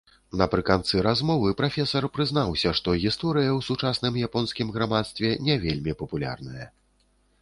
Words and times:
Напрыканцы 0.41 1.01
размовы 1.07 1.51
прафесар 1.59 2.07
прызнаўся, 2.15 2.71
што 2.79 2.95
гісторыя 3.03 3.49
ў 3.57 3.67
сучасным 3.69 4.17
японскім 4.29 4.67
грамадстве 4.79 5.29
не 5.51 5.61
вельмі 5.67 5.97
папулярная. 6.01 6.65